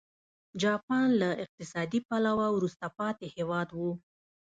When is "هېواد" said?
3.35-3.69